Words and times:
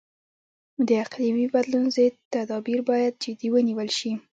د 0.87 0.89
اقلیمي 1.03 1.45
بدلون 1.53 1.85
ضد 1.95 2.13
تدابیر 2.33 2.79
باید 2.89 3.13
جدي 3.23 3.47
ونیول 3.51 3.89
شي. 3.97 4.11